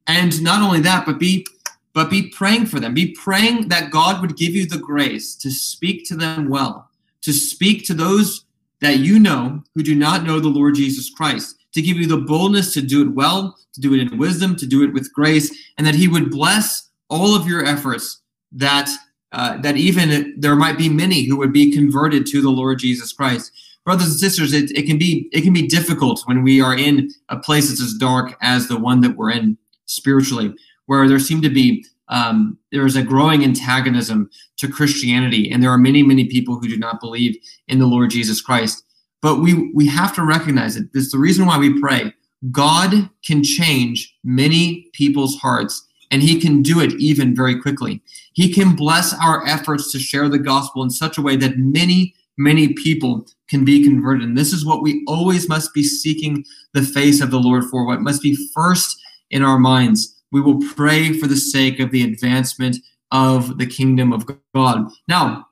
[0.07, 1.47] And not only that, but be
[1.95, 2.95] but be praying for them.
[2.95, 6.91] Be praying that God would give you the grace to speak to them well,
[7.23, 8.45] to speak to those
[8.81, 12.17] that you know who do not know the Lord Jesus Christ, to give you the
[12.17, 15.55] boldness to do it well, to do it in wisdom, to do it with grace,
[15.79, 18.21] and that He would bless all of your efforts.
[18.55, 18.91] That
[19.33, 23.15] uh, that even there might be many who would be converted to the Lord Jesus
[23.15, 23.51] Christ.
[23.83, 27.11] Brothers and sisters, it, it can be it can be difficult when we are in
[27.31, 30.55] a place that's as dark as the one that we're in spiritually
[30.93, 34.29] where there seemed to be um, there is a growing antagonism
[34.59, 37.35] to Christianity, and there are many, many people who do not believe
[37.69, 38.85] in the Lord Jesus Christ.
[39.23, 40.93] But we we have to recognize it.
[40.93, 42.13] This is the reason why we pray.
[42.51, 48.03] God can change many people's hearts, and He can do it even very quickly.
[48.35, 52.15] He can bless our efforts to share the gospel in such a way that many,
[52.37, 54.29] many people can be converted.
[54.29, 57.87] And this is what we always must be seeking the face of the Lord for.
[57.87, 59.01] What must be first
[59.31, 62.77] in our minds we will pray for the sake of the advancement
[63.11, 64.89] of the kingdom of God.
[65.07, 65.47] Now,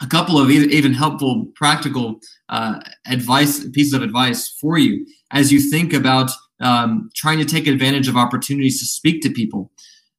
[0.00, 5.60] a couple of even helpful practical uh, advice pieces of advice for you as you
[5.60, 6.30] think about
[6.60, 9.70] um, trying to take advantage of opportunities to speak to people.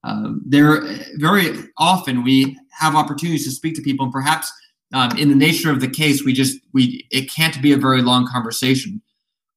[0.04, 0.84] Um, there,
[1.18, 4.52] very often we have opportunities to speak to people, and perhaps
[4.94, 8.02] um, in the nature of the case, we just we it can't be a very
[8.02, 9.02] long conversation.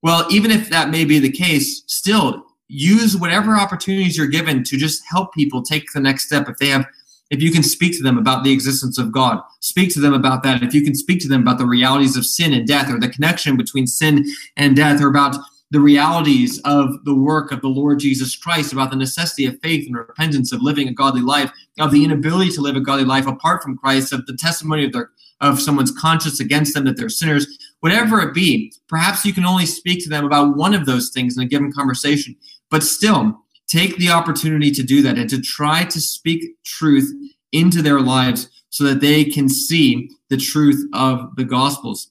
[0.03, 4.77] Well, even if that may be the case, still use whatever opportunities you're given to
[4.77, 6.87] just help people take the next step if they have
[7.31, 10.43] if you can speak to them about the existence of God, speak to them about
[10.45, 10.63] that.
[10.63, 13.09] If you can speak to them about the realities of sin and death, or the
[13.09, 14.25] connection between sin
[14.57, 15.37] and death, or about
[15.73, 19.87] the realities of the work of the Lord Jesus Christ, about the necessity of faith
[19.87, 21.51] and repentance, of living a godly life,
[21.81, 24.93] of the inability to live a godly life apart from Christ, of the testimony of
[24.93, 25.11] their
[25.43, 27.47] of someone's conscience against them that they're sinners,
[27.81, 31.37] whatever it be, perhaps you can only speak to them about one of those things
[31.37, 32.35] in a given conversation.
[32.71, 37.13] But still, take the opportunity to do that and to try to speak truth
[37.53, 42.11] into their lives so that they can see the truth of the gospels.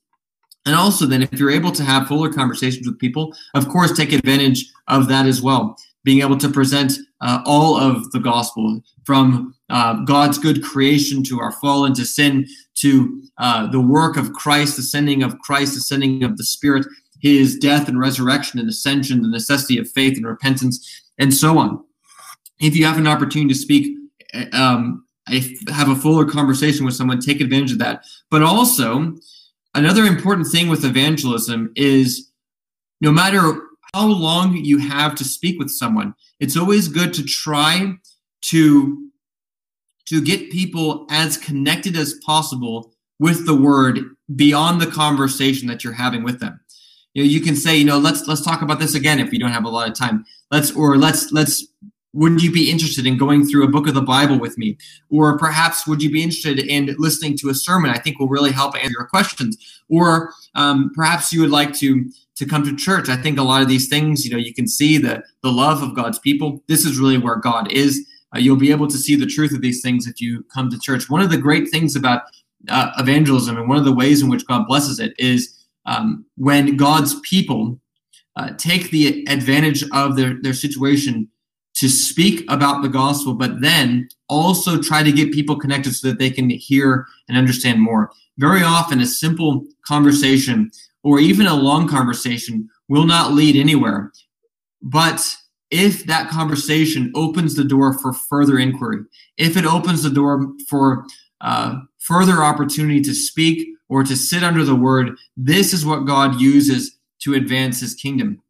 [0.66, 4.12] And also, then, if you're able to have fuller conversations with people, of course, take
[4.12, 5.78] advantage of that as well.
[6.04, 11.40] Being able to present uh, all of the gospel from uh, God's good creation to
[11.40, 15.82] our fall into sin to uh, the work of Christ, the sending of Christ, the
[15.82, 16.86] sending of the Spirit,
[17.26, 21.84] his death and resurrection and ascension, the necessity of faith and repentance, and so on.
[22.62, 23.98] If you have an opportunity to speak,
[24.54, 25.04] um,
[25.70, 28.06] have a fuller conversation with someone, take advantage of that.
[28.30, 29.16] But also,
[29.74, 32.30] another important thing with evangelism is
[33.02, 33.60] no matter
[33.96, 37.96] how long you have to speak with someone, it's always good to try
[38.42, 39.02] to
[40.10, 44.02] to get people as connected as possible with the word
[44.36, 46.60] beyond the conversation that you're having with them.
[47.16, 49.40] You know, you can say, you know, let's let's talk about this again if you
[49.40, 50.26] don't have a lot of time.
[50.52, 51.66] Let's or let's let's
[52.14, 54.78] would you be interested in going through a book of the Bible with me?
[55.10, 57.90] Or perhaps would you be interested in listening to a sermon?
[57.90, 59.82] I think will really help answer your questions.
[59.90, 62.06] Or um, perhaps you would like to
[62.36, 63.08] to come to church.
[63.08, 65.82] I think a lot of these things, you know, you can see the the love
[65.82, 66.62] of God's people.
[66.68, 68.06] This is really where God is.
[68.36, 70.80] Uh, you'll be able to see the truth of these things if you come to
[70.80, 71.10] church.
[71.10, 72.24] One of the great things about
[72.68, 76.78] uh, evangelism and one of the ways in which God blesses it is um, when
[76.78, 77.80] God's people
[78.36, 81.30] uh, take the advantage of their, their situation
[81.76, 86.20] to speak about the gospel, but then also try to get people connected so that
[86.20, 88.12] they can hear and understand more.
[88.38, 90.72] Very often, a simple conversation
[91.04, 94.12] or even a long conversation will not lead anywhere.
[94.82, 95.36] But
[95.70, 99.00] if that conversation opens the door for further inquiry,
[99.38, 101.06] if it opens the door for
[101.42, 106.40] uh, further opportunity to speak or to sit under the word, this is what God
[106.40, 108.42] uses to advance his kingdom.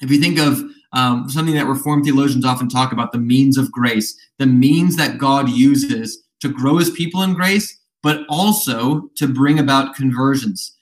[0.00, 0.62] If you think of
[0.92, 5.18] um, something that Reformed theologians often talk about, the means of grace, the means that
[5.18, 10.76] God uses to grow his people in grace, but also to bring about conversions.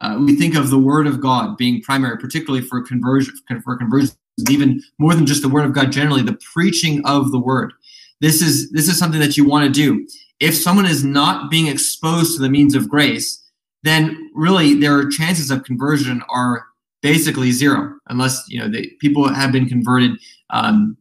[0.00, 4.16] Uh, we think of the word of God being primary, particularly for conversion, for conversions,
[4.48, 7.72] even more than just the word of God generally, the preaching of the word.
[8.20, 10.06] This is this is something that you want to do.
[10.40, 13.38] If someone is not being exposed to the means of grace,
[13.82, 16.66] then really their chances of conversion are
[17.02, 20.12] basically zero, unless you know the people have been converted
[20.50, 20.96] um,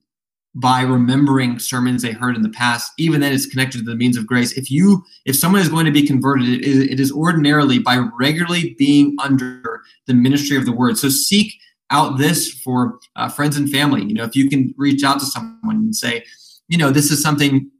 [0.56, 2.92] by remembering sermons they heard in the past.
[2.98, 4.52] Even then, it's connected to the means of grace.
[4.54, 7.98] If you if someone is going to be converted, it is, it is ordinarily by
[8.20, 10.98] regularly being under the ministry of the word.
[10.98, 11.54] So seek
[11.92, 14.04] out this for uh, friends and family.
[14.04, 16.24] You know, if you can reach out to someone and say,
[16.68, 17.72] you know, this is something.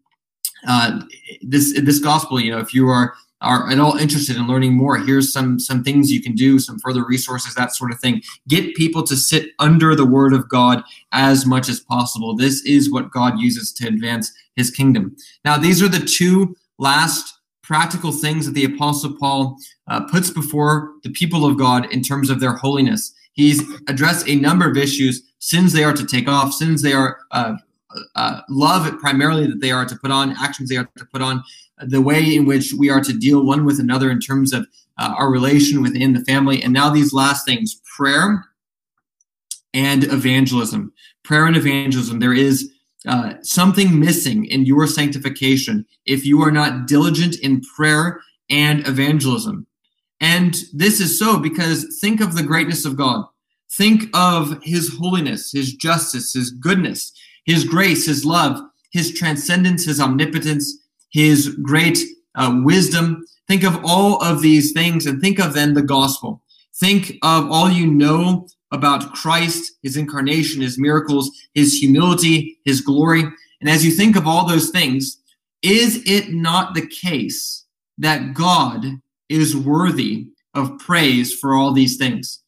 [0.68, 1.02] Uh,
[1.42, 4.98] this this gospel, you know, if you are are at all interested in learning more,
[4.98, 8.22] here's some some things you can do, some further resources, that sort of thing.
[8.48, 12.36] Get people to sit under the word of God as much as possible.
[12.36, 15.16] This is what God uses to advance his kingdom.
[15.46, 19.56] Now, these are the two last practical things that the apostle Paul
[19.88, 23.14] uh, puts before the people of God in terms of their holiness.
[23.34, 27.20] He's addressed a number of issues, sins they are to take off, sins they are
[27.32, 27.54] uh,
[28.16, 31.44] uh, love primarily that they are to put on, actions they are to put on,
[31.80, 34.68] the way in which we are to deal one with another in terms of
[34.98, 36.62] uh, our relation within the family.
[36.62, 38.46] And now these last things prayer
[39.74, 40.94] and evangelism.
[41.24, 42.20] Prayer and evangelism.
[42.20, 42.72] There is
[43.08, 48.20] uh, something missing in your sanctification if you are not diligent in prayer
[48.50, 49.66] and evangelism.
[50.20, 53.26] And this is so because think of the greatness of God.
[53.72, 57.14] Think of his holiness, his justice, his goodness,
[57.46, 58.60] his grace, his love,
[58.92, 60.78] his transcendence, his omnipotence,
[61.12, 62.00] his great
[62.36, 63.26] uh, wisdom.
[63.48, 66.42] Think of all of these things and think of then the gospel.
[66.76, 73.24] Think of all you know about Christ, his incarnation, his miracles, his humility, his glory.
[73.62, 75.18] And as you think of all those things,
[75.62, 77.66] is it not the case
[77.98, 78.86] that God
[79.28, 82.42] is worthy of praise for all these things?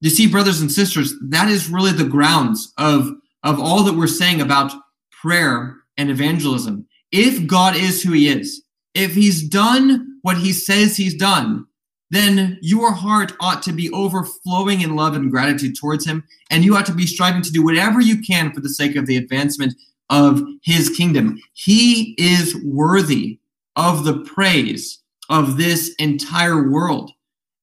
[0.00, 3.10] You see, brothers and sisters, that is really the grounds of,
[3.46, 4.72] of all that we're saying about
[5.10, 8.62] prayer and evangelism if God is who he is,
[8.94, 11.64] if he's done what he says he's done,
[12.10, 16.76] then your heart ought to be overflowing in love and gratitude towards him, and you
[16.76, 19.74] ought to be striving to do whatever you can for the sake of the advancement
[20.10, 21.38] of his kingdom.
[21.54, 23.38] He is worthy
[23.76, 24.98] of the praise
[25.30, 27.12] of this entire world.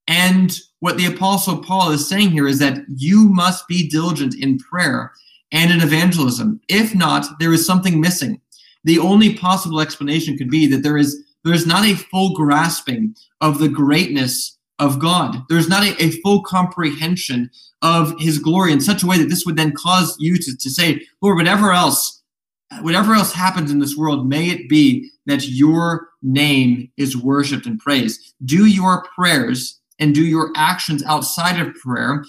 [0.07, 4.57] And what the Apostle Paul is saying here is that you must be diligent in
[4.57, 5.11] prayer
[5.53, 6.59] and in evangelism.
[6.67, 8.41] If not, there is something missing
[8.83, 13.15] the only possible explanation could be that there is there is not a full grasping
[13.41, 15.43] of the greatness of God.
[15.49, 17.51] There's not a, a, full comprehension
[17.81, 20.69] of his glory in such a way that this would then cause you to, to
[20.69, 22.23] say, Lord, whatever else,
[22.79, 27.77] whatever else happens in this world, may it be that your name is worshiped and
[27.77, 28.33] praised.
[28.45, 32.23] Do your prayers and do your actions outside of prayer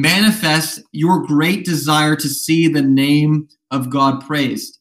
[0.00, 4.78] manifest your great desire to see the name of God praised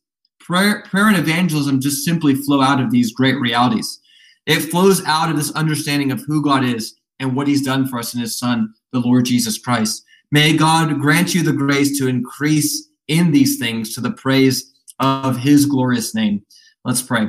[0.48, 4.00] prayer, prayer and evangelism just simply flow out of these great realities.
[4.46, 8.00] It flows out of this understanding of who God is and what he's done for
[8.00, 10.06] us in his son, the Lord Jesus Christ.
[10.32, 15.38] May God grant you the grace to increase in these things to the praise of
[15.38, 16.44] his glorious name.
[16.86, 17.28] Let's pray.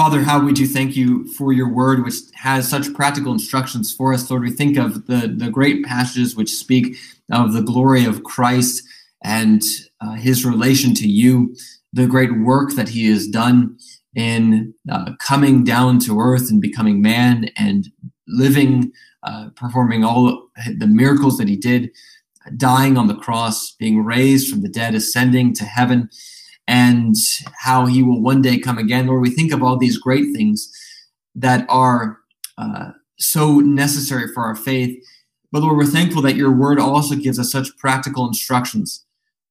[0.00, 4.14] Father, how we do thank you for your word, which has such practical instructions for
[4.14, 4.30] us.
[4.30, 6.96] Lord, we think of the, the great passages which speak
[7.30, 8.82] of the glory of Christ
[9.22, 9.62] and
[10.00, 11.54] uh, his relation to you,
[11.92, 13.76] the great work that he has done
[14.14, 17.92] in uh, coming down to earth and becoming man and
[18.26, 18.92] living,
[19.24, 20.48] uh, performing all
[20.78, 21.90] the miracles that he did,
[22.56, 26.08] dying on the cross, being raised from the dead, ascending to heaven,
[26.66, 27.14] and
[27.58, 29.06] how he will one day come again.
[29.06, 30.70] Lord, we think of all these great things
[31.34, 32.18] that are
[32.58, 34.96] uh, so necessary for our faith.
[35.52, 39.04] But Lord, we're thankful that your word also gives us such practical instructions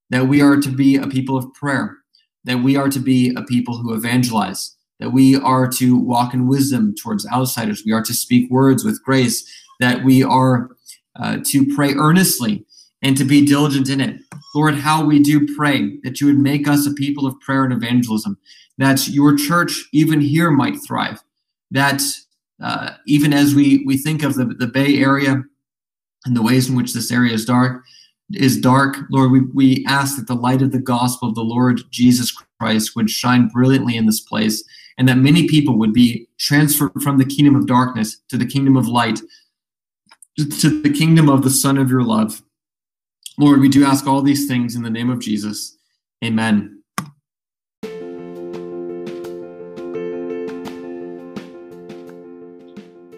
[0.09, 1.97] that we are to be a people of prayer,
[2.45, 6.47] that we are to be a people who evangelize, that we are to walk in
[6.47, 9.47] wisdom towards outsiders, we are to speak words with grace,
[9.79, 10.69] that we are
[11.15, 12.65] uh, to pray earnestly
[13.01, 14.21] and to be diligent in it.
[14.55, 17.73] Lord, how we do pray that you would make us a people of prayer and
[17.73, 18.37] evangelism,
[18.77, 21.23] that your church, even here, might thrive,
[21.71, 22.01] that
[22.61, 25.43] uh, even as we, we think of the, the Bay Area
[26.25, 27.83] and the ways in which this area is dark,
[28.33, 31.81] is dark, Lord, we, we ask that the light of the gospel of the Lord
[31.89, 34.63] Jesus Christ would shine brilliantly in this place,
[34.97, 38.75] and that many people would be transferred from the kingdom of darkness to the kingdom
[38.75, 39.19] of light,
[40.37, 42.43] to the kingdom of the Son of your love.
[43.39, 45.77] Lord, we do ask all these things in the name of Jesus.
[46.23, 46.83] Amen.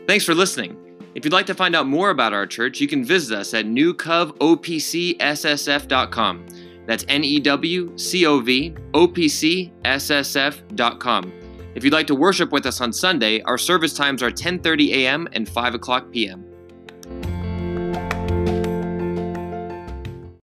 [0.07, 0.77] Thanks for listening.
[1.15, 3.65] If you'd like to find out more about our church, you can visit us at
[3.65, 6.45] newcovopcssf.com.
[6.85, 11.33] That's N E W C O V O P C S S F.com.
[11.73, 15.27] If you'd like to worship with us on Sunday, our service times are 10:30 a.m.
[15.33, 16.45] and 5 o'clock p.m.